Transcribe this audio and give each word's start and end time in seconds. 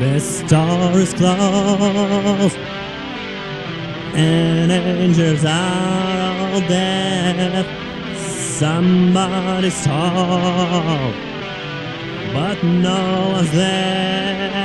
The 0.00 0.18
store 0.18 0.98
is 0.98 1.12
closed, 1.12 2.56
and 4.16 4.72
angels 4.72 5.44
are 5.44 6.54
all 6.54 6.60
dead. 6.60 7.66
Somebody's 8.16 9.84
told, 9.84 11.14
but 12.32 12.64
no 12.64 13.32
one's 13.34 13.52
there. 13.52 14.59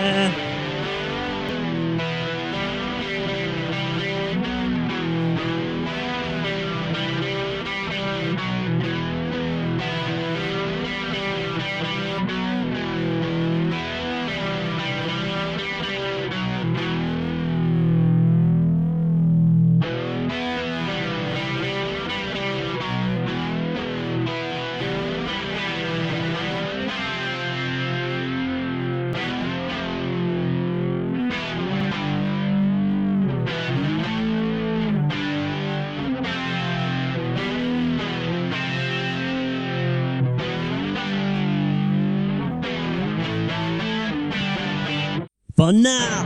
For 45.55 45.71
now, 45.71 46.25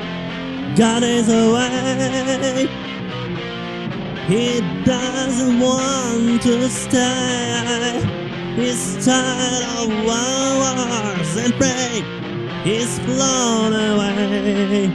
God 0.75 1.03
is 1.03 1.29
away. 1.29 2.67
He 4.25 4.59
doesn't 4.83 5.59
want 5.59 6.41
to 6.41 6.67
stay. 6.67 8.01
He's 8.55 9.05
tired 9.05 9.63
of 9.77 9.89
wars 10.03 11.37
and 11.37 11.53
pray. 11.53 12.01
He's 12.63 12.97
flown 13.01 13.73
away. 13.73 14.87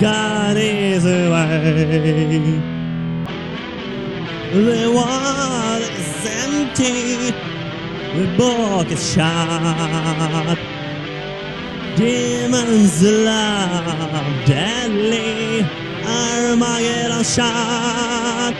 God 0.00 0.56
is 0.56 1.04
away. 1.04 2.58
The 4.52 4.90
world 4.96 5.82
is 5.96 6.26
empty. 6.26 7.30
The 8.18 8.26
book 8.36 8.90
is 8.90 9.12
shut. 9.12 10.58
Demons 11.98 13.02
love 13.02 14.46
deadly 14.46 15.62
Armageddon 16.06 17.24
shot 17.24 18.54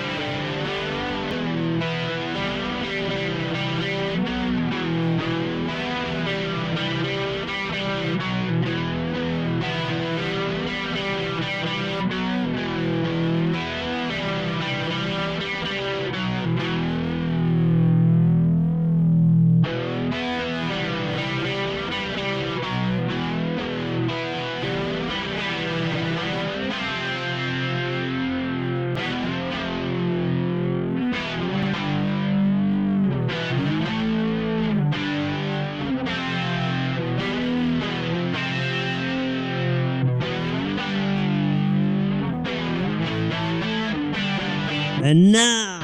And 45.03 45.31
now 45.31 45.79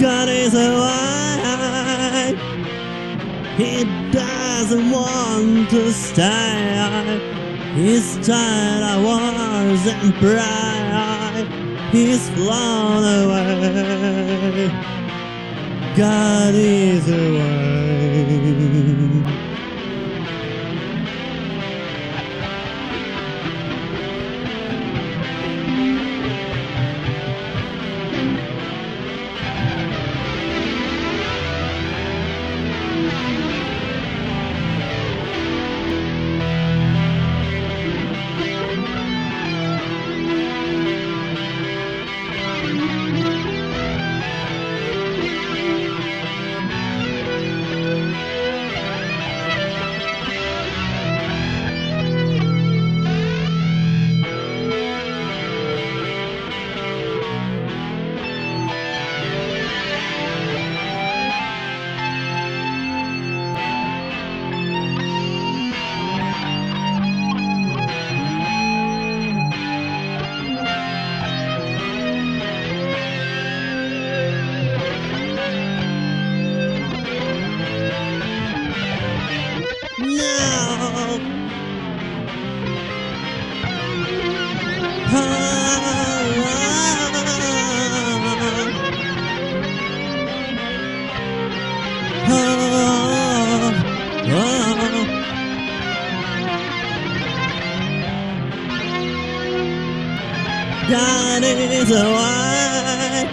God 0.00 0.28
is 0.28 0.52
away. 0.54 2.34
He 3.56 3.84
doesn't 4.10 4.90
want 4.90 5.70
to 5.70 5.92
stay. 5.92 7.20
He's 7.74 8.16
tired 8.26 8.82
of 8.82 9.04
wars 9.04 9.86
and 9.86 10.14
pride. 10.14 11.46
He's 11.92 12.28
flown 12.30 13.04
away. 13.22 14.68
God 15.96 16.54
is 16.54 17.08
away. 17.08 17.68
God 85.10 85.18
is 101.44 101.90
away. 101.90 103.28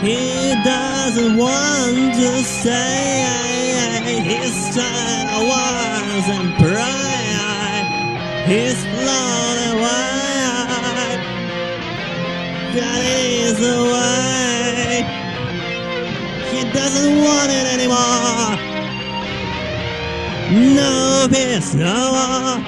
He 0.00 0.54
doesn't 0.64 1.36
want 1.36 2.14
to 2.14 2.42
stay. 2.42 4.22
He's 4.24 4.74
tired 4.76 5.28
doesn't 17.02 17.18
want 17.24 17.50
it 17.50 17.66
anymore. 17.66 18.56
No 20.76 21.26
peace, 21.28 21.74
no 21.74 22.12
war. 22.12 22.60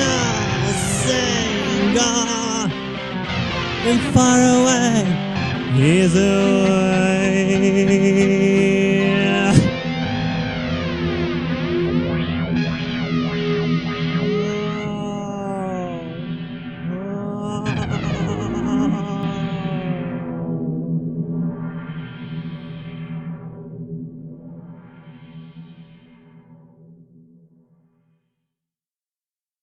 Nothing 0.00 1.44
gone 1.94 2.70
and 3.88 4.00
far 4.14 4.38
away 4.40 4.94
is 5.76 6.14
away. 6.16 7.18